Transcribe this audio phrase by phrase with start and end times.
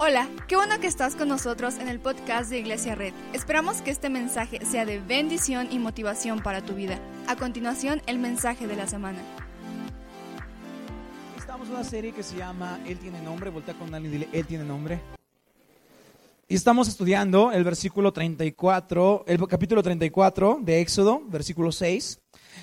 [0.00, 3.12] Hola, qué bueno que estás con nosotros en el podcast de Iglesia Red.
[3.32, 7.00] Esperamos que este mensaje sea de bendición y motivación para tu vida.
[7.26, 9.18] A continuación, el mensaje de la semana.
[11.36, 13.50] Estamos en una serie que se llama Él tiene nombre.
[13.50, 15.00] Voltea con alguien y dile, Él tiene nombre.
[16.46, 22.20] Y estamos estudiando el versículo 34, el capítulo 34 de Éxodo, versículo 6,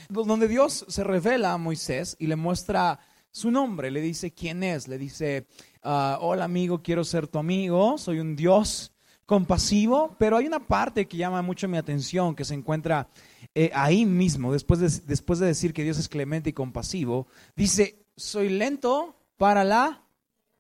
[0.08, 3.02] donde Dios se revela a Moisés y le muestra
[3.36, 5.46] su nombre, le dice quién es, le dice,
[5.84, 8.94] ah, hola amigo, quiero ser tu amigo, soy un Dios
[9.26, 13.10] compasivo, pero hay una parte que llama mucho mi atención, que se encuentra
[13.54, 17.28] eh, ahí mismo, después de, después de decir que Dios es clemente y compasivo,
[17.58, 20.08] dice, soy lento para la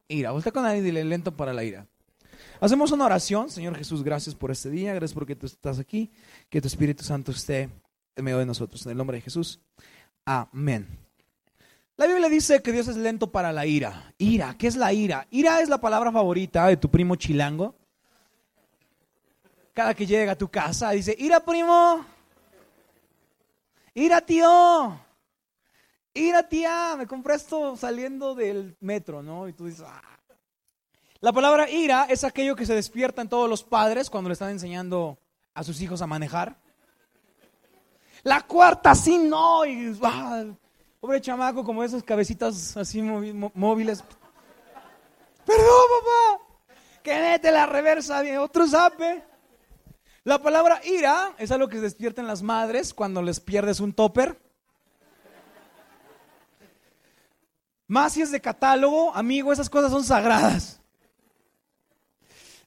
[0.09, 0.31] ira.
[0.31, 1.87] Voltea con alguien y dile, lento para la ira.
[2.59, 6.11] Hacemos una oración, Señor Jesús, gracias por este día, gracias porque tú estás aquí,
[6.49, 7.69] que tu Espíritu Santo esté
[8.17, 8.85] en medio de nosotros.
[8.85, 9.61] En el nombre de Jesús.
[10.25, 11.04] Amén.
[11.97, 14.13] La Biblia dice que Dios es lento para la ira.
[14.17, 15.27] Ira, ¿qué es la ira?
[15.31, 17.75] Ira es la palabra favorita de tu primo chilango.
[19.73, 22.05] Cada que llega a tu casa dice, ira primo,
[23.93, 24.97] ira tío,
[26.13, 29.47] ira tía, me compré esto saliendo del metro, ¿no?
[29.47, 30.01] Y tú dices, ah".
[31.19, 34.51] La palabra ira es aquello que se despierta en todos los padres cuando le están
[34.51, 35.17] enseñando
[35.53, 36.57] a sus hijos a manejar.
[38.23, 40.45] La cuarta, sí, no, y ah,
[41.05, 44.03] Pobre chamaco, como esas cabecitas así móviles.
[45.45, 46.73] Perdón, papá.
[47.03, 49.23] Que mete la reversa, otro sape.
[50.23, 53.93] La palabra ira es algo que se despierta en las madres cuando les pierdes un
[53.93, 54.41] topper.
[57.85, 60.81] Más si es de catálogo, amigo, esas cosas son sagradas.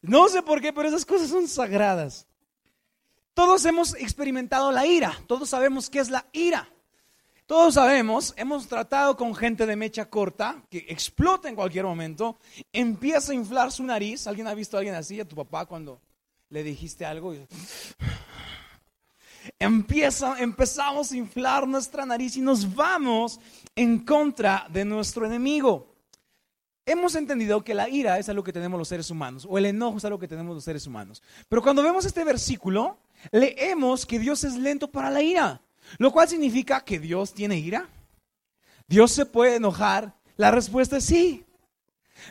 [0.01, 2.29] No sé por qué, pero esas cosas son sagradas.
[3.35, 6.69] Todos hemos experimentado la ira, todos sabemos qué es la ira.
[7.49, 12.37] Todos sabemos, hemos tratado con gente de mecha corta que explota en cualquier momento,
[12.75, 14.27] empieza a inflar su nariz.
[14.27, 15.19] ¿Alguien ha visto a alguien así?
[15.19, 15.99] A tu papá cuando
[16.51, 17.33] le dijiste algo.
[19.59, 23.41] Empieza, empezamos a inflar nuestra nariz y nos vamos
[23.75, 25.97] en contra de nuestro enemigo.
[26.85, 29.97] Hemos entendido que la ira es algo que tenemos los seres humanos, o el enojo
[29.97, 31.23] es algo que tenemos los seres humanos.
[31.49, 32.99] Pero cuando vemos este versículo,
[33.33, 35.63] leemos que Dios es lento para la ira.
[35.97, 37.89] Lo cual significa que Dios tiene ira.
[38.87, 40.15] Dios se puede enojar.
[40.37, 41.45] La respuesta es sí.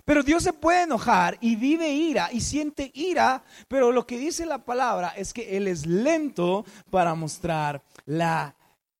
[0.05, 4.45] Pero Dios se puede enojar y vive ira y siente ira, pero lo que dice
[4.45, 8.55] la palabra es que Él es lento para mostrar la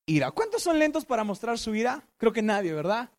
[0.05, 0.31] ira.
[0.31, 2.01] ¿Cuántos son lentos para mostrar su ira?
[2.17, 3.09] Creo que nadie, ¿verdad?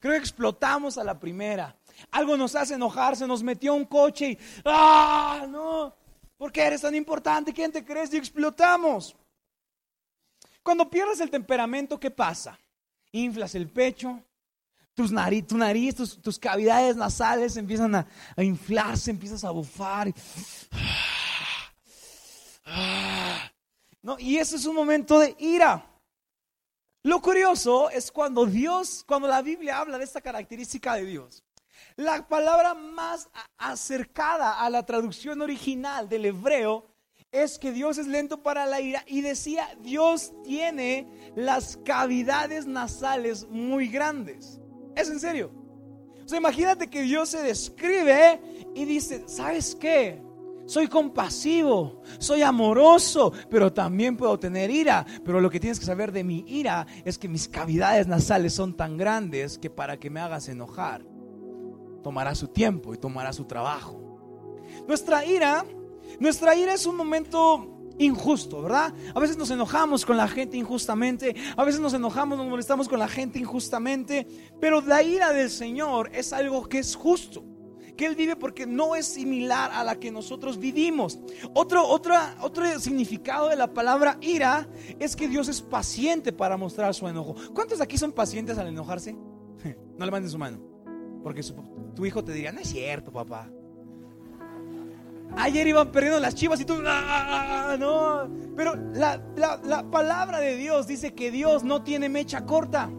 [0.00, 1.76] Creo que explotamos a la primera.
[2.10, 5.46] Algo nos hace enojar, se nos metió un coche y ¡ah!
[5.48, 5.94] No,
[6.36, 7.52] ¿por qué eres tan importante?
[7.52, 8.12] ¿Quién te crees?
[8.12, 9.16] Y explotamos.
[10.64, 12.58] Cuando pierdes el temperamento, ¿qué pasa?
[13.12, 14.24] Inflas el pecho,
[14.94, 18.06] tus nariz, tu nariz, tus, cavidades nasales empiezan a,
[18.38, 20.12] inflarse, empiezas a bufar.
[24.00, 24.18] ¿no?
[24.18, 25.86] Y ese es un momento de ira.
[27.02, 31.44] Lo curioso es cuando Dios, cuando la Biblia habla de esta característica de Dios,
[31.96, 36.93] la palabra más acercada a la traducción original del hebreo
[37.34, 43.48] es que Dios es lento para la ira y decía, Dios tiene las cavidades nasales
[43.50, 44.60] muy grandes.
[44.94, 45.50] Es en serio.
[46.24, 48.40] O sea, imagínate que Dios se describe
[48.74, 50.22] y dice, ¿sabes qué?
[50.66, 55.04] Soy compasivo, soy amoroso, pero también puedo tener ira.
[55.24, 58.76] Pero lo que tienes que saber de mi ira es que mis cavidades nasales son
[58.76, 61.04] tan grandes que para que me hagas enojar,
[62.04, 64.00] tomará su tiempo y tomará su trabajo.
[64.86, 65.64] Nuestra ira
[66.20, 68.92] nuestra ira es un momento injusto, ¿verdad?
[69.14, 72.98] A veces nos enojamos con la gente injustamente, a veces nos enojamos, nos molestamos con
[72.98, 74.26] la gente injustamente,
[74.60, 77.44] pero la ira del Señor es algo que es justo,
[77.96, 81.20] que Él vive porque no es similar a la que nosotros vivimos.
[81.54, 86.92] Otro, otra, otro significado de la palabra ira es que Dios es paciente para mostrar
[86.94, 87.36] su enojo.
[87.54, 89.16] ¿Cuántos aquí son pacientes al enojarse?
[89.96, 90.58] No le manden su mano,
[91.22, 91.40] porque
[91.94, 93.48] tu hijo te diría, no es cierto, papá.
[95.36, 98.28] Ayer iban perdiendo las chivas y tú, ah, no.
[98.56, 102.90] Pero la, la, palabra de Dios dice que Dios no tiene mecha corta.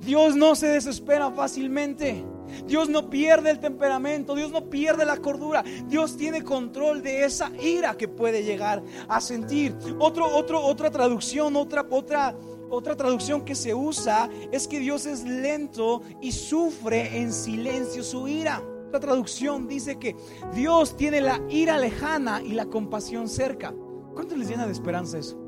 [0.00, 2.24] Dios no se desespera fácilmente.
[2.66, 5.62] Dios no pierde el temperamento, Dios no pierde la cordura.
[5.86, 9.74] Dios tiene control de esa ira que puede llegar a sentir.
[9.98, 12.34] Otro, otro, otra traducción, otra, otra,
[12.70, 18.28] otra traducción que se usa es que Dios es lento y sufre en silencio su
[18.28, 18.62] ira
[19.00, 20.16] traducción dice que
[20.54, 23.74] Dios tiene la ira lejana y la compasión cerca.
[24.14, 25.43] ¿Cuánto les llena de esperanza eso?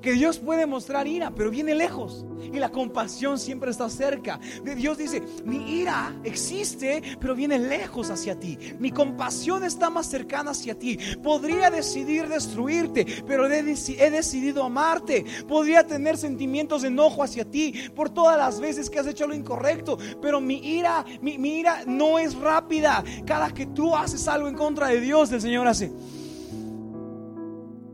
[0.00, 2.24] Que Dios puede mostrar ira, pero viene lejos.
[2.52, 4.38] Y la compasión siempre está cerca.
[4.76, 8.58] Dios dice, mi ira existe, pero viene lejos hacia ti.
[8.78, 10.98] Mi compasión está más cercana hacia ti.
[11.22, 15.24] Podría decidir destruirte, pero he, decidido amarte.
[15.48, 19.34] Podría tener sentimientos de enojo hacia ti por todas las veces que has hecho lo
[19.34, 19.98] incorrecto.
[20.20, 23.02] Pero mi ira, mi, mi ira no es rápida.
[23.26, 25.90] Cada que tú haces algo en contra de Dios, el Señor hace,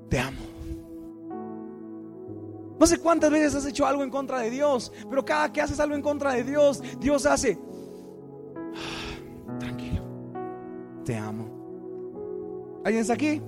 [0.08, 0.51] te amo.
[2.82, 5.78] No sé cuántas veces has hecho algo en contra de Dios, pero cada que haces
[5.78, 7.56] algo en contra de Dios, Dios hace,
[9.46, 10.02] ah, tranquilo,
[11.04, 12.80] te amo.
[12.84, 13.40] ¿Alguien está aquí?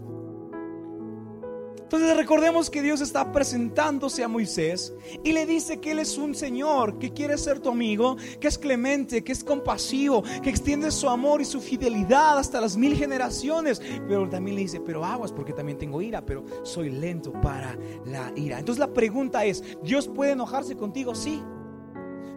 [1.94, 4.93] Entonces recordemos que Dios está presentándose a Moisés
[5.23, 8.58] y le dice que Él es un Señor, que quiere ser tu amigo, que es
[8.58, 13.81] clemente, que es compasivo, que extiende su amor y su fidelidad hasta las mil generaciones.
[14.08, 18.32] Pero también le dice, pero aguas porque también tengo ira, pero soy lento para la
[18.35, 18.58] ira.
[18.58, 21.14] Entonces la pregunta es, ¿Dios puede enojarse contigo?
[21.14, 21.40] Sí.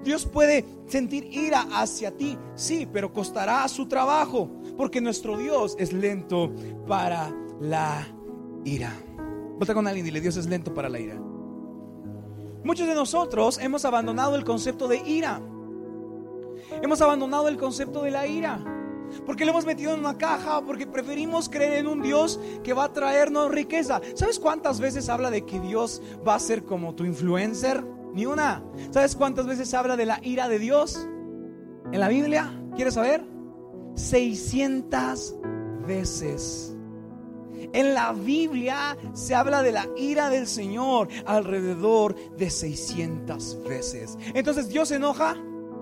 [0.04, 5.94] Dios puede sentir ira hacia ti, sí, pero costará su trabajo, porque nuestro Dios es
[5.94, 6.54] lento
[6.86, 8.08] para la
[8.64, 8.94] ira.
[9.60, 11.16] Vota con alguien y dile, Dios es lento para la ira.
[12.64, 15.42] Muchos de nosotros hemos abandonado el concepto de ira.
[16.82, 18.60] Hemos abandonado el concepto de la ira.
[19.26, 22.86] Porque lo hemos metido en una caja, porque preferimos creer en un Dios que va
[22.86, 24.02] a traernos riqueza.
[24.16, 27.84] ¿Sabes cuántas veces habla de que Dios va a ser como tu influencer?
[28.14, 28.64] Ni una.
[28.92, 31.08] ¿Sabes cuántas veces habla de la ira de Dios
[31.92, 32.52] en la Biblia?
[32.76, 33.24] ¿Quieres saber?
[33.96, 35.36] 600
[35.88, 36.77] veces.
[37.74, 44.18] En la Biblia se habla de la ira del Señor alrededor de 600 veces.
[44.34, 45.36] Entonces, ¿Dios se enoja?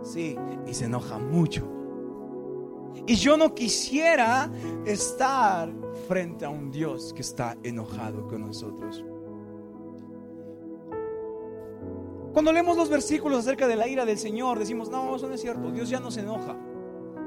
[0.03, 0.37] Sí,
[0.67, 1.67] y se enoja mucho.
[3.07, 4.49] Y yo no quisiera
[4.85, 5.71] estar
[6.07, 9.03] frente a un Dios que está enojado con nosotros.
[12.33, 15.41] Cuando leemos los versículos acerca de la ira del Señor, decimos, no, eso no es
[15.41, 16.53] cierto, Dios ya no se enoja.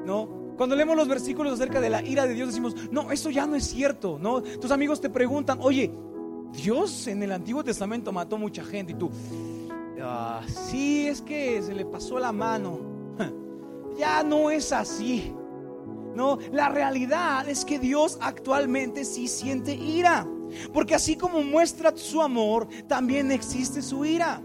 [0.05, 0.28] No,
[0.58, 3.55] cuando leemos los versículos acerca de la ira de Dios, decimos, no, eso ya no
[3.55, 4.43] es cierto, ¿no?
[4.43, 5.94] Tus amigos te preguntan, oye,
[6.52, 9.08] Dios en el Antiguo Testamento mató mucha gente y tú,
[10.02, 12.81] ah, sí, es que se le pasó la mano.
[13.96, 15.34] Ya no es así.
[16.14, 20.25] No, la realidad es que Dios actualmente sí siente ira.
[20.72, 24.40] Porque así como muestra su amor, también existe su ira.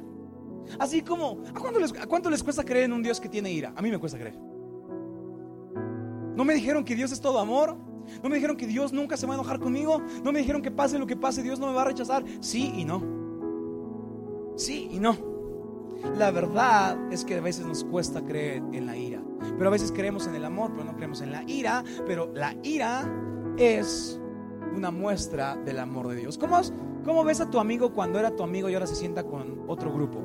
[0.79, 3.51] Así como, ¿a cuánto les, a cuánto les cuesta creer en un Dios que tiene
[3.51, 3.73] ira?
[3.75, 4.52] A mí me cuesta creer.
[6.35, 7.75] No me dijeron que Dios es todo amor.
[8.21, 10.01] No me dijeron que Dios nunca se va a enojar conmigo.
[10.23, 12.23] No me dijeron que pase lo que pase, Dios no me va a rechazar.
[12.41, 13.01] Sí y no.
[14.55, 15.15] Sí y no.
[16.17, 19.21] La verdad es que a veces nos cuesta creer en la ira.
[19.57, 21.83] Pero a veces creemos en el amor, pero no creemos en la ira.
[22.05, 23.09] Pero la ira
[23.57, 24.19] es
[24.75, 26.37] una muestra del amor de Dios.
[26.37, 26.59] ¿Cómo,
[27.05, 29.93] cómo ves a tu amigo cuando era tu amigo y ahora se sienta con otro
[29.93, 30.21] grupo?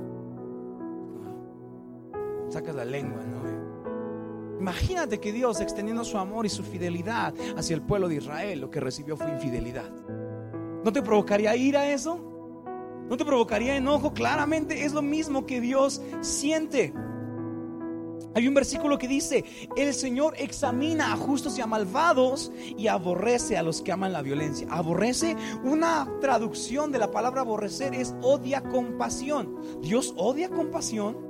[2.49, 3.38] Sacas la lengua, ¿no?
[4.61, 8.71] Imagínate que Dios extendiendo su amor y su fidelidad hacia el pueblo de Israel, lo
[8.71, 9.91] que recibió fue infidelidad.
[10.85, 12.19] ¿No te provocaría ira eso?
[13.09, 14.13] ¿No te provocaría enojo?
[14.13, 16.93] Claramente es lo mismo que Dios siente.
[18.35, 19.45] Hay un versículo que dice,
[19.77, 24.23] el Señor examina a justos y a malvados y aborrece a los que aman la
[24.23, 24.69] violencia.
[24.71, 25.35] Aborrece,
[25.65, 29.81] una traducción de la palabra aborrecer es odia compasión.
[29.81, 31.28] Dios odia compasión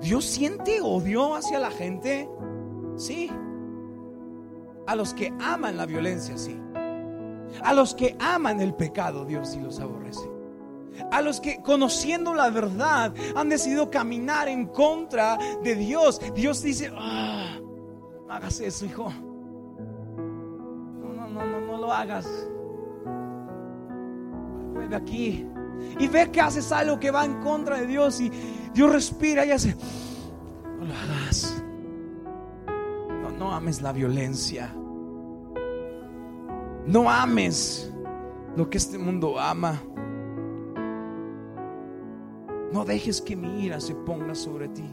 [0.00, 2.28] ¿Dios siente odio hacia la gente?
[2.96, 3.30] Sí.
[4.86, 6.60] A los que aman la violencia, sí.
[7.62, 10.30] A los que aman el pecado, Dios sí los aborrece.
[11.10, 16.20] A los que conociendo la verdad han decidido caminar en contra de Dios.
[16.34, 17.58] Dios dice, ah,
[18.26, 19.10] no hagas eso, hijo.
[20.98, 22.26] No, no, no, no, no lo hagas.
[24.72, 25.46] Vuelve aquí.
[25.98, 28.30] Y ve que haces algo que va en contra de Dios y
[28.74, 29.74] Dios respira y hace,
[30.78, 31.62] no lo hagas.
[33.38, 34.74] No, ames la violencia.
[36.86, 37.92] No ames
[38.56, 39.82] lo que este mundo ama.
[42.72, 44.84] No dejes que mi ira se ponga sobre ti.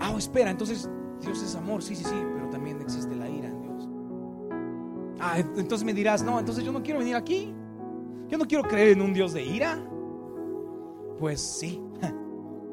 [0.00, 3.62] Ah, espera, entonces Dios es amor, sí, sí, sí, pero también existe la ira en
[3.62, 3.88] Dios.
[5.20, 7.54] Ah, entonces me dirás, no, entonces yo no quiero venir aquí.
[8.32, 9.78] Yo no quiero creer en un Dios de ira.
[11.18, 11.82] Pues sí,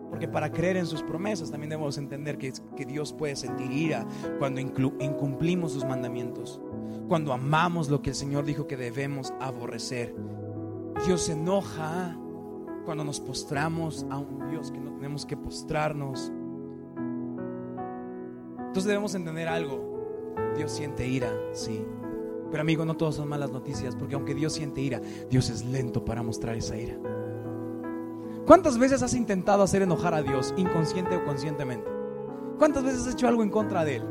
[0.09, 4.07] porque para creer en sus promesas también debemos entender que, que Dios puede sentir ira
[4.39, 6.61] cuando incumplimos sus mandamientos,
[7.09, 10.15] cuando amamos lo que el Señor dijo que debemos aborrecer.
[11.05, 12.17] Dios se enoja
[12.85, 16.31] cuando nos postramos a un Dios que no tenemos que postrarnos.
[18.59, 20.33] Entonces debemos entender algo.
[20.55, 21.85] Dios siente ira, sí,
[22.49, 26.03] Pero amigo, no todas son malas noticias, porque aunque Dios siente ira, Dios es lento
[26.03, 26.97] para mostrar esa ira.
[28.45, 31.87] ¿Cuántas veces has intentado hacer enojar a Dios, inconsciente o conscientemente?
[32.57, 34.03] ¿Cuántas veces has hecho algo en contra de Él?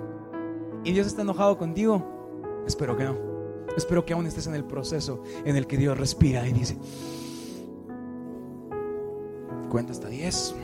[0.84, 2.62] ¿Y Dios está enojado contigo?
[2.66, 3.16] Espero que no.
[3.76, 6.78] Espero que aún estés en el proceso en el que Dios respira y dice,
[9.68, 10.54] cuenta hasta 10.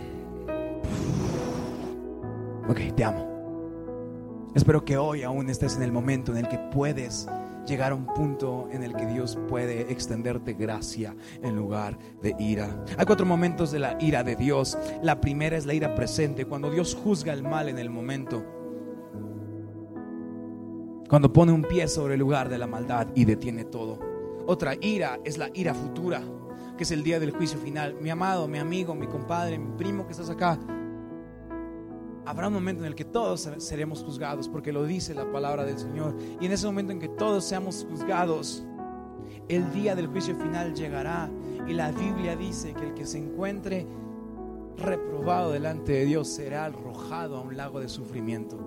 [2.69, 3.35] Ok, te amo.
[4.55, 7.27] Espero que hoy aún estés en el momento en el que puedes
[7.67, 12.85] llegar a un punto en el que Dios puede extenderte gracia en lugar de ira.
[12.97, 14.77] Hay cuatro momentos de la ira de Dios.
[15.03, 18.45] La primera es la ira presente, cuando Dios juzga el mal en el momento.
[21.09, 23.99] Cuando pone un pie sobre el lugar de la maldad y detiene todo.
[24.47, 26.23] Otra ira es la ira futura,
[26.77, 27.97] que es el día del juicio final.
[28.01, 30.59] Mi amado, mi amigo, mi compadre, mi primo que estás acá,
[32.27, 35.79] habrá un momento en el que todos seremos juzgados, porque lo dice la palabra del
[35.79, 36.17] Señor.
[36.41, 38.65] Y en ese momento en que todos seamos juzgados,
[39.49, 41.31] el día del juicio final llegará.
[41.67, 43.87] Y la Biblia dice que el que se encuentre
[44.77, 48.59] reprobado delante de Dios será arrojado a un lago de sufrimiento.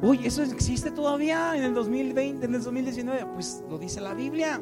[0.00, 3.26] Uy, ¿eso existe todavía en el 2020, en el 2019?
[3.34, 4.60] Pues lo dice la Biblia.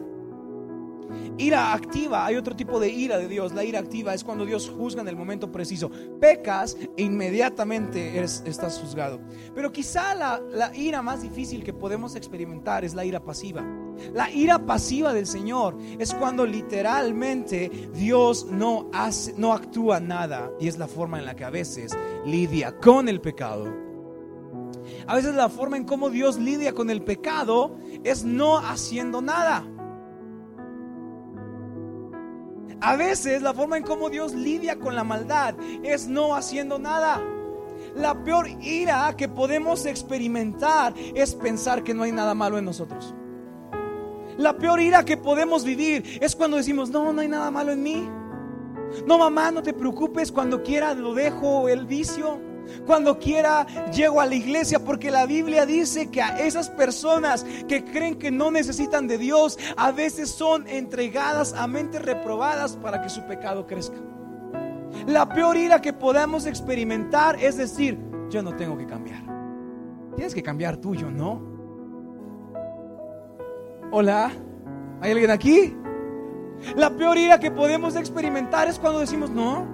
[1.39, 3.53] Ira activa, hay otro tipo de ira de Dios.
[3.53, 5.91] La ira activa es cuando Dios juzga en el momento preciso.
[6.21, 9.21] Pecas e inmediatamente estás juzgado.
[9.55, 13.65] Pero quizá la, la ira más difícil que podemos experimentar es la ira pasiva.
[14.15, 20.69] La ira pasiva del Señor es cuando literalmente Dios no, hace, no actúa nada y
[20.69, 23.91] es la forma en la que a veces lidia con el pecado.
[25.07, 29.65] A veces la forma en cómo Dios lidia con el pecado es no haciendo nada.
[32.81, 37.21] A veces la forma en cómo Dios lidia con la maldad es no haciendo nada.
[37.95, 43.15] La peor ira que podemos experimentar es pensar que no hay nada malo en nosotros.
[44.39, 47.83] La peor ira que podemos vivir es cuando decimos, no, no hay nada malo en
[47.83, 48.09] mí.
[49.07, 52.41] No, mamá, no te preocupes, cuando quiera lo dejo el vicio.
[52.87, 57.85] Cuando quiera llego a la iglesia porque la Biblia dice que a esas personas que
[57.85, 63.09] creen que no necesitan de Dios a veces son entregadas a mentes reprobadas para que
[63.09, 63.97] su pecado crezca.
[65.07, 67.99] La peor ira que podamos experimentar es decir,
[68.29, 69.23] yo no tengo que cambiar.
[70.17, 71.49] Tienes que cambiar tú, yo no.
[73.93, 74.31] Hola,
[75.01, 75.77] ¿hay alguien aquí?
[76.77, 79.67] La peor ira que podemos experimentar es cuando decimos, no,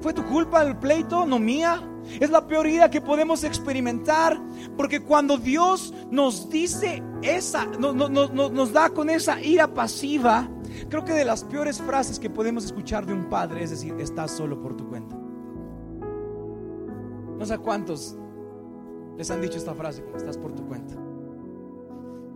[0.00, 1.82] fue tu culpa el pleito, no mía.
[2.20, 4.40] Es la peor ira que podemos experimentar
[4.76, 10.48] porque cuando Dios nos dice esa, nos da con esa ira pasiva,
[10.88, 14.30] creo que de las peores frases que podemos escuchar de un padre es decir, estás
[14.30, 15.16] solo por tu cuenta.
[17.38, 18.16] No sé cuántos
[19.16, 20.94] les han dicho esta frase como estás por tu cuenta.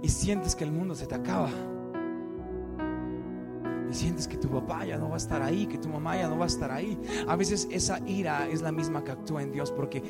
[0.03, 1.51] Y sientes que el mundo se te acaba
[3.91, 6.29] y sientes que tu papá ya no va a estar ahí, que tu mamá ya
[6.29, 6.99] no va a estar ahí.
[7.27, 10.03] A veces esa ira es la misma que actúa en Dios porque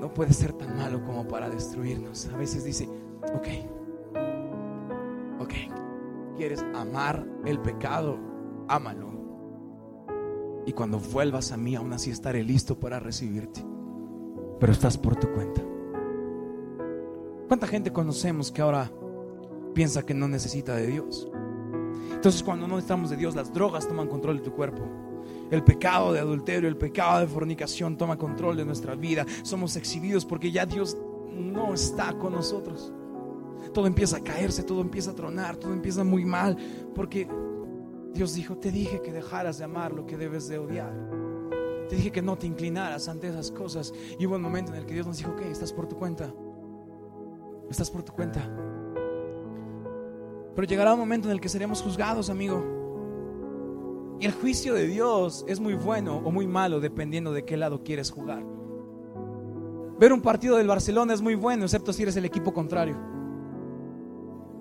[0.00, 2.28] no puede ser tan malo como para destruirnos.
[2.32, 2.88] A veces dice,
[3.34, 3.48] ok,
[5.40, 5.52] ok,
[6.36, 8.18] quieres amar el pecado,
[8.68, 9.16] ámalo.
[10.66, 13.64] Y cuando vuelvas a mí, aún así estaré listo para recibirte.
[14.58, 15.62] Pero estás por tu cuenta.
[17.46, 18.90] ¿Cuánta gente conocemos que ahora
[19.74, 21.30] piensa que no necesita de Dios?
[22.26, 24.82] Entonces cuando no estamos de Dios, las drogas toman control de tu cuerpo.
[25.48, 29.24] El pecado de adulterio, el pecado de fornicación toma control de nuestra vida.
[29.44, 30.96] Somos exhibidos porque ya Dios
[31.32, 32.92] no está con nosotros.
[33.72, 36.56] Todo empieza a caerse, todo empieza a tronar, todo empieza muy mal.
[36.96, 37.28] Porque
[38.12, 40.92] Dios dijo, te dije que dejaras de amar lo que debes de odiar.
[41.88, 43.94] Te dije que no te inclinaras ante esas cosas.
[44.18, 46.34] Y hubo un momento en el que Dios nos dijo, ok, estás por tu cuenta.
[47.70, 48.50] Estás por tu cuenta.
[50.56, 52.64] Pero llegará un momento en el que seremos juzgados, amigo.
[54.18, 57.84] Y el juicio de Dios es muy bueno o muy malo dependiendo de qué lado
[57.84, 58.42] quieres jugar.
[59.98, 62.96] Ver un partido del Barcelona es muy bueno, excepto si eres el equipo contrario.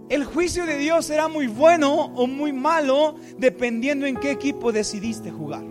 [0.09, 5.31] El juicio de Dios será muy bueno o muy malo dependiendo en qué equipo decidiste
[5.31, 5.63] jugar.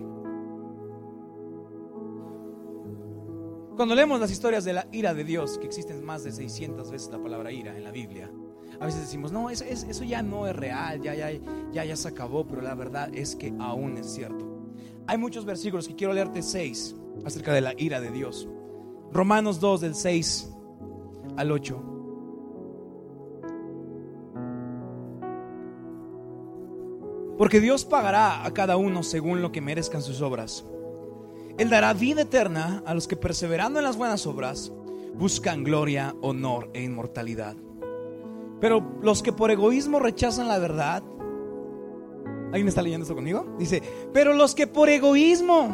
[3.77, 7.11] Cuando leemos las historias de la ira de Dios, que existen más de 600 veces
[7.11, 8.31] la palabra ira en la Biblia,
[8.81, 11.31] a veces decimos, no, eso, eso ya no es real, ya, ya,
[11.73, 14.45] ya, ya se acabó, pero la verdad es que aún es cierto.
[15.07, 18.49] Hay muchos versículos que quiero leerte seis acerca de la ira de Dios.
[19.13, 20.51] Romanos 2 del 6
[21.37, 21.95] al 8.
[27.37, 30.65] Porque Dios pagará a cada uno según lo que merezcan sus obras.
[31.59, 34.73] Él dará vida eterna a los que perseverando en las buenas obras
[35.15, 37.57] buscan gloria, honor e inmortalidad.
[38.65, 41.03] Pero los que por egoísmo rechazan la verdad,
[42.47, 43.45] ¿alguien está leyendo esto conmigo?
[43.59, 45.69] Dice, pero los que por egoísmo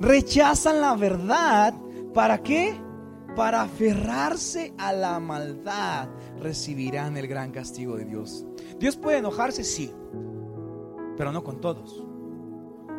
[0.00, 1.72] rechazan la verdad,
[2.12, 2.74] ¿para qué?
[3.36, 6.08] Para aferrarse a la maldad,
[6.40, 8.44] recibirán el gran castigo de Dios.
[8.80, 9.92] Dios puede enojarse, sí,
[11.16, 12.04] pero no con todos,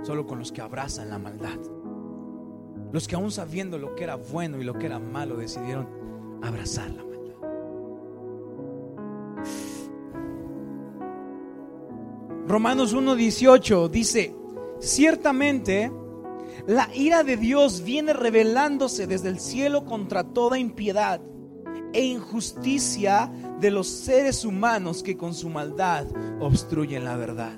[0.03, 1.59] solo con los que abrazan la maldad.
[2.93, 6.89] Los que aún sabiendo lo que era bueno y lo que era malo decidieron abrazar
[6.91, 7.12] la maldad.
[12.47, 14.35] Romanos 1.18 dice,
[14.79, 15.91] ciertamente
[16.67, 21.21] la ira de Dios viene revelándose desde el cielo contra toda impiedad
[21.93, 26.07] e injusticia de los seres humanos que con su maldad
[26.41, 27.57] obstruyen la verdad.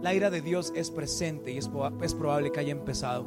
[0.00, 1.68] La ira de Dios es presente y es,
[2.00, 3.26] es probable que haya empezado.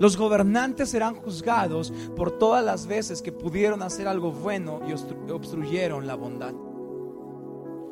[0.00, 6.06] Los gobernantes serán juzgados por todas las veces que pudieron hacer algo bueno y obstruyeron
[6.06, 6.54] la bondad.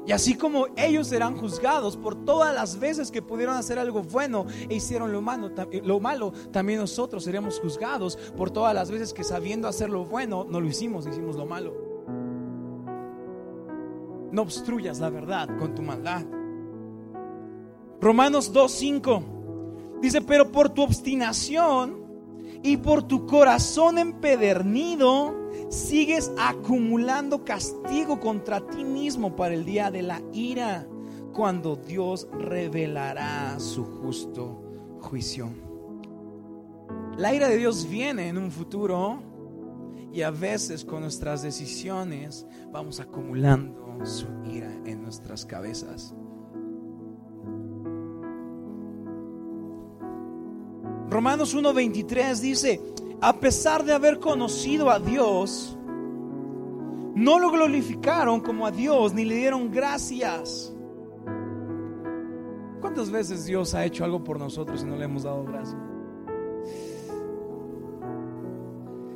[0.04, 4.46] Y así como ellos serán juzgados por todas las veces que pudieron hacer algo bueno
[4.68, 9.12] e hicieron lo malo, eh, lo malo, también nosotros seremos juzgados por todas las veces
[9.12, 11.74] que sabiendo hacer lo bueno no lo hicimos, hicimos lo malo.
[14.32, 16.24] No obstruyas la verdad con tu maldad.
[18.00, 22.02] Romanos 2.5 dice, pero por tu obstinación
[22.64, 25.41] y por tu corazón empedernido,
[25.72, 30.86] sigues acumulando castigo contra ti mismo para el día de la ira,
[31.32, 34.62] cuando Dios revelará su justo
[35.00, 35.48] juicio.
[37.16, 39.22] La ira de Dios viene en un futuro
[40.12, 46.14] y a veces con nuestras decisiones vamos acumulando su ira en nuestras cabezas.
[51.08, 52.80] Romanos 1:23 dice,
[53.22, 55.78] a pesar de haber conocido a Dios,
[57.14, 60.74] no lo glorificaron como a Dios ni le dieron gracias.
[62.80, 65.80] ¿Cuántas veces Dios ha hecho algo por nosotros y no le hemos dado gracias?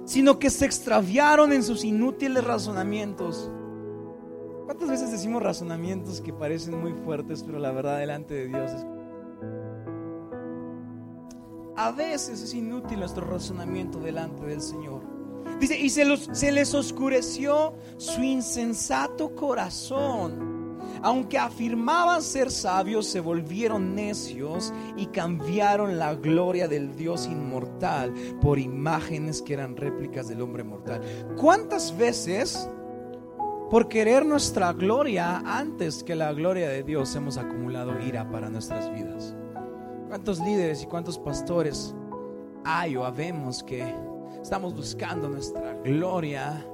[0.05, 3.51] Sino que se extraviaron en sus inútiles razonamientos.
[4.67, 8.87] ¿Cuántas veces decimos razonamientos que parecen muy fuertes, pero la verdad delante de Dios es
[11.77, 15.03] a veces es inútil nuestro razonamiento delante del Señor.
[15.61, 20.57] Dice, y se, se les oscureció su insensato corazón.
[21.03, 28.59] Aunque afirmaban ser sabios, se volvieron necios y cambiaron la gloria del Dios inmortal por
[28.59, 31.03] imágenes que eran réplicas del hombre mortal.
[31.37, 32.69] ¿Cuántas veces,
[33.71, 38.91] por querer nuestra gloria antes que la gloria de Dios, hemos acumulado ira para nuestras
[38.93, 39.37] vidas?
[40.09, 41.95] ¿Cuántos líderes y cuántos pastores
[42.65, 43.95] hay o habemos que
[44.41, 46.65] estamos buscando nuestra gloria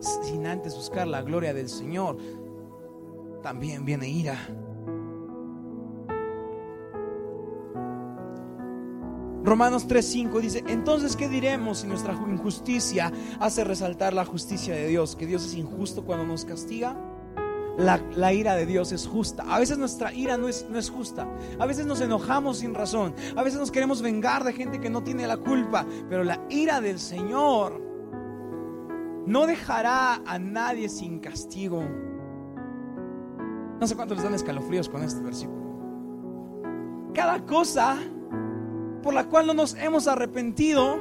[0.00, 2.16] sin antes buscar la gloria del Señor?
[3.42, 4.38] También viene ira.
[9.42, 15.16] Romanos 3:5 dice, entonces, ¿qué diremos si nuestra injusticia hace resaltar la justicia de Dios?
[15.16, 16.96] ¿Que Dios es injusto cuando nos castiga?
[17.80, 19.44] La, ira de Dios es justa.
[19.48, 21.28] A veces nuestra ira no es, no es justa.
[21.58, 23.14] A veces nos enojamos sin razón.
[23.36, 25.86] A veces nos queremos vengar de gente que no tiene la culpa.
[26.08, 27.80] Pero la ira del Señor
[29.26, 31.82] no dejará a nadie sin castigo.
[33.80, 35.60] No sé cuántos les dan escalofríos con este versículo.
[37.14, 37.98] Cada cosa
[39.02, 40.98] por la cual no nos hemos arrepentido,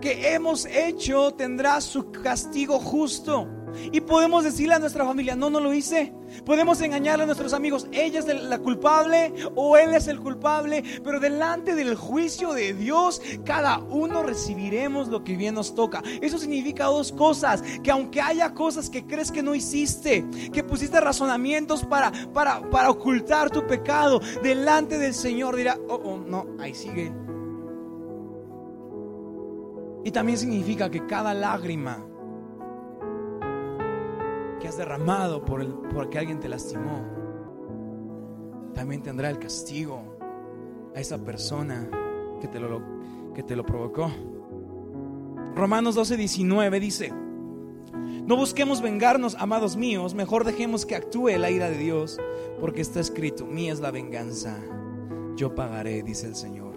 [0.00, 3.48] que hemos hecho, tendrá su castigo justo.
[3.92, 6.12] Y podemos decirle a nuestra familia, no, no lo hice.
[6.44, 10.82] Podemos engañarle a nuestros amigos, ella es la culpable o él es el culpable.
[11.02, 16.02] Pero delante del juicio de Dios, cada uno recibiremos lo que bien nos toca.
[16.20, 17.62] Eso significa dos cosas.
[17.82, 22.90] Que aunque haya cosas que crees que no hiciste, que pusiste razonamientos para, para, para
[22.90, 27.12] ocultar tu pecado, delante del Señor dirá, oh, oh, no, ahí sigue.
[30.04, 32.06] Y también significa que cada lágrima
[34.58, 37.04] que has derramado por, el, porque alguien te lastimó,
[38.74, 40.18] también tendrá el castigo
[40.94, 41.88] a esa persona
[42.40, 42.82] que te lo,
[43.34, 44.10] que te lo provocó.
[45.54, 47.12] Romanos 12, 19 dice,
[48.26, 52.20] no busquemos vengarnos, amados míos, mejor dejemos que actúe la ira de Dios,
[52.60, 54.58] porque está escrito, mía es la venganza,
[55.36, 56.68] yo pagaré, dice el Señor.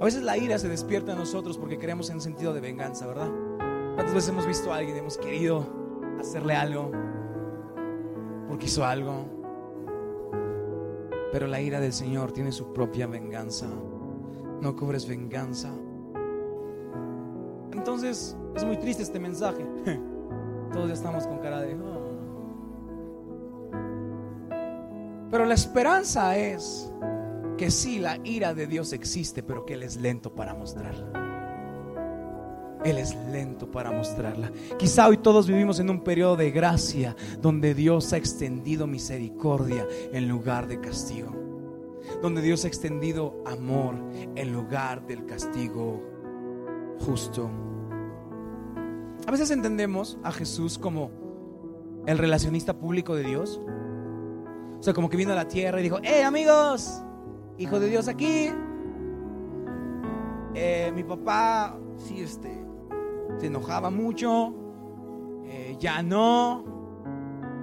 [0.00, 3.30] A veces la ira se despierta en nosotros porque queremos en sentido de venganza, ¿verdad?
[3.94, 5.83] ¿Cuántas veces hemos visto a alguien, hemos querido
[6.20, 6.90] hacerle algo,
[8.48, 9.26] porque hizo algo.
[11.32, 13.66] Pero la ira del Señor tiene su propia venganza.
[14.60, 15.70] No cobres venganza.
[17.72, 19.66] Entonces, es muy triste este mensaje.
[20.72, 21.74] Todos ya estamos con cara de...
[21.74, 22.04] Oh".
[25.30, 26.92] Pero la esperanza es
[27.58, 31.23] que sí, la ira de Dios existe, pero que Él es lento para mostrarla.
[32.84, 34.52] Él es lento para mostrarla.
[34.78, 40.28] Quizá hoy todos vivimos en un periodo de gracia donde Dios ha extendido misericordia en
[40.28, 41.32] lugar de castigo.
[42.20, 43.94] Donde Dios ha extendido amor
[44.36, 46.02] en lugar del castigo
[47.00, 47.50] justo.
[49.26, 51.10] A veces entendemos a Jesús como
[52.06, 53.60] el relacionista público de Dios.
[54.78, 57.02] O sea, como que vino a la tierra y dijo, hey amigos,
[57.56, 58.50] hijo de Dios aquí.
[60.54, 62.64] Eh, mi papá, sí, este,
[63.38, 64.52] se enojaba mucho,
[65.44, 66.64] eh, ya no,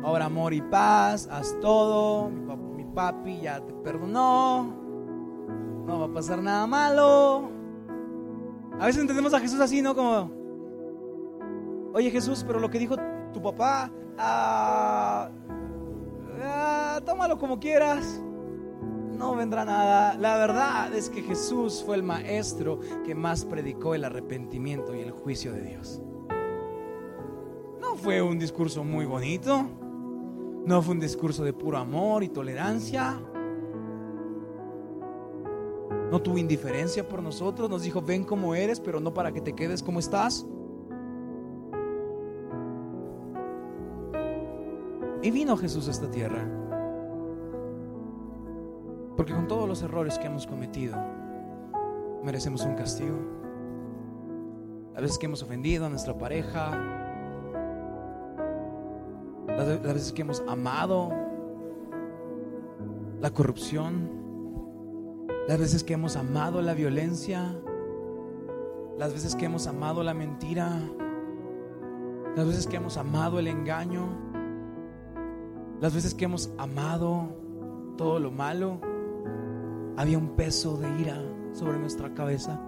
[0.03, 4.75] ahora amor y paz, haz todo, mi, papi ya te perdonó,
[5.86, 7.49] no va a pasar nada malo.
[8.79, 9.95] A veces entendemos a Jesús así, ¿no?
[9.95, 10.31] Como,
[11.93, 12.95] oye Jesús, pero lo que dijo
[13.31, 15.29] tu papá, ah,
[16.43, 18.21] ah, tómalo como quieras
[19.21, 20.15] no vendrá nada.
[20.15, 25.12] La verdad es que Jesús fue el maestro que más predicó el arrepentimiento y el
[25.12, 26.01] juicio de Dios.
[27.79, 29.63] No fue un discurso muy bonito,
[30.65, 33.21] no fue un discurso de puro amor y tolerancia.
[36.10, 39.53] No tuvo indiferencia por nosotros, nos dijo, ven como eres, pero no para que te
[39.53, 40.47] quedes como estás.
[45.21, 46.61] Y vino Jesús a esta tierra
[49.17, 50.97] porque con todos los errores que hemos cometido,
[52.24, 53.17] merecemos un castigo.
[54.95, 56.71] A veces que hemos ofendido a nuestra pareja,
[59.47, 61.12] las veces que hemos amado
[63.19, 64.10] la corrupción,
[65.47, 67.56] las veces que hemos amado la violencia,
[68.97, 70.80] las veces que hemos amado la mentira,
[72.36, 74.08] las veces que hemos amado el engaño,
[75.80, 77.36] las veces que hemos amado
[77.97, 78.90] todo lo malo
[79.97, 81.21] había un peso de ira
[81.54, 82.60] sobre nuestra cabeza.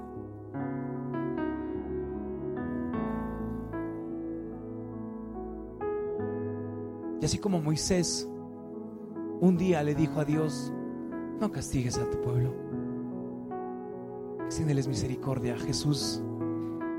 [7.21, 8.29] Y así como Moisés
[9.39, 10.73] un día le dijo a Dios,
[11.39, 12.53] no castigues a tu pueblo,
[14.45, 15.57] extiéndeles misericordia.
[15.57, 16.21] Jesús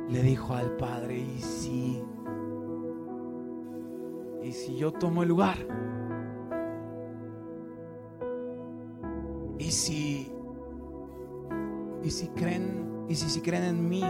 [0.09, 2.03] le dijo al Padre, y si,
[4.43, 5.57] y si yo tomo el lugar,
[9.65, 10.14] Y si
[12.05, 14.03] y si creen y si, si creen en mí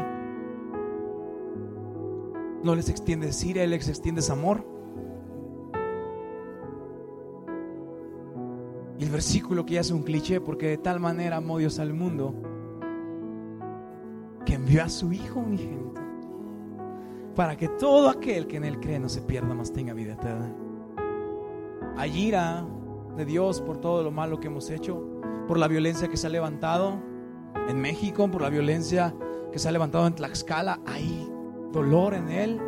[2.62, 4.64] no les extiendes ira, les extiendes amor.
[8.98, 11.92] Y el versículo que ya es un cliché porque de tal manera amó Dios al
[11.92, 12.34] mundo
[14.46, 16.00] que envió a su hijo unigénito
[17.34, 20.54] para que todo aquel que en él cree no se pierda, más tenga vida eterna.
[21.96, 22.64] Hay ira
[23.16, 25.04] de Dios por todo lo malo que hemos hecho
[25.46, 27.13] por la violencia que se ha levantado
[27.68, 29.14] en México, por la violencia
[29.52, 30.80] que se ha levantado en Tlaxcala.
[30.86, 31.30] Hay
[31.72, 32.60] dolor en él.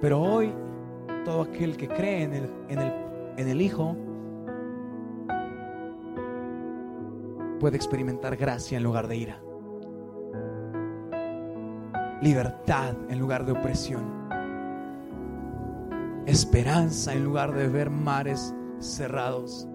[0.00, 0.52] Pero hoy
[1.24, 2.92] todo aquel que cree en el, en el,
[3.36, 3.96] en el Hijo
[7.60, 9.40] puede experimentar gracia en lugar de ira.
[12.20, 14.22] Libertad en lugar de opresión.
[16.26, 19.68] Esperanza en lugar de ver mares cerrados.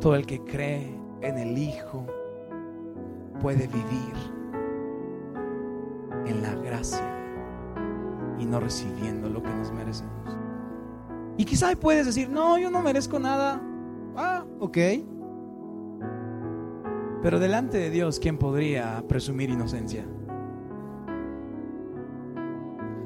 [0.00, 2.06] Todo el que cree en el Hijo
[3.40, 4.14] puede vivir
[6.26, 7.04] en la gracia
[8.38, 10.36] y no recibiendo lo que nos merecemos.
[11.36, 13.60] Y quizá puedes decir, no, yo no merezco nada.
[14.16, 14.78] Ah, ok.
[17.22, 20.04] Pero delante de Dios, ¿quién podría presumir inocencia?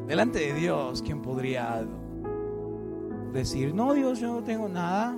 [0.07, 1.87] Delante de Dios, ¿quién podría
[3.33, 5.17] decir, no, Dios, yo no tengo nada?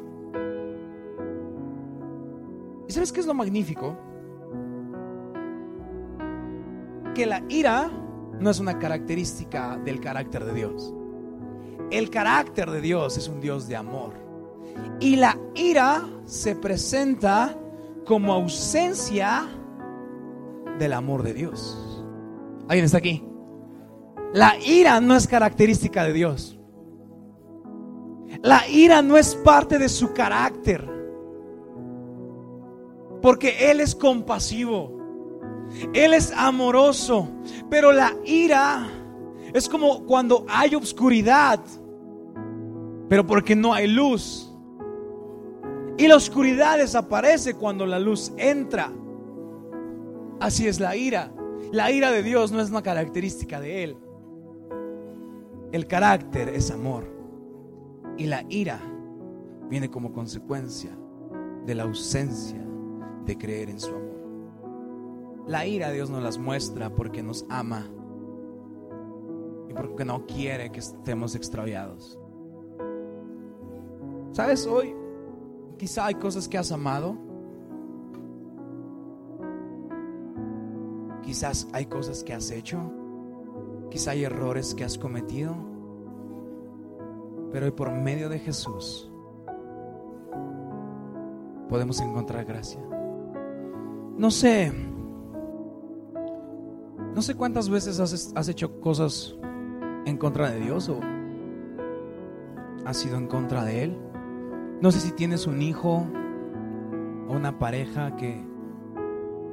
[2.88, 3.96] ¿Y sabes qué es lo magnífico?
[7.16, 7.90] Que la ira
[8.38, 10.92] no es una característica del carácter de Dios.
[11.90, 14.12] El carácter de Dios es un Dios de amor.
[15.00, 17.56] Y la ira se presenta
[18.04, 19.48] como ausencia
[20.78, 22.04] del amor de Dios.
[22.68, 23.24] ¿Alguien está aquí?
[24.34, 26.60] La ira no es característica de Dios.
[28.42, 30.86] La ira no es parte de su carácter.
[33.22, 34.95] Porque Él es compasivo.
[35.92, 37.28] Él es amoroso.
[37.70, 38.88] Pero la ira
[39.52, 41.60] es como cuando hay oscuridad.
[43.08, 44.52] Pero porque no hay luz.
[45.98, 48.92] Y la oscuridad desaparece cuando la luz entra.
[50.40, 51.32] Así es la ira.
[51.72, 53.96] La ira de Dios no es una característica de Él.
[55.72, 57.04] El carácter es amor.
[58.18, 58.80] Y la ira
[59.68, 60.90] viene como consecuencia
[61.64, 62.64] de la ausencia
[63.24, 64.05] de creer en su amor.
[65.46, 67.86] La ira Dios nos las muestra porque nos ama
[69.68, 72.18] y porque no quiere que estemos extraviados.
[74.32, 74.66] ¿Sabes?
[74.66, 74.94] Hoy
[75.78, 77.16] quizá hay cosas que has amado.
[81.22, 82.80] Quizás hay cosas que has hecho.
[83.90, 85.54] Quizá hay errores que has cometido.
[87.52, 89.10] Pero hoy por medio de Jesús
[91.68, 92.80] podemos encontrar gracia.
[94.16, 94.72] No sé,
[97.16, 99.34] no sé cuántas veces has, hecho cosas
[100.04, 101.00] en contra de Dios o
[102.84, 103.98] has sido en contra de Él.
[104.82, 106.06] No sé si tienes un hijo
[107.26, 108.46] o una pareja que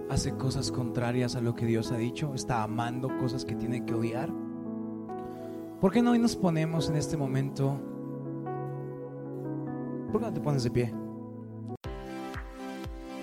[0.09, 3.93] hace cosas contrarias a lo que Dios ha dicho, está amando cosas que tiene que
[3.93, 4.29] odiar.
[5.79, 7.79] ¿Por qué no hoy nos ponemos en este momento?
[10.11, 11.02] ¿Por qué no te pones de pie?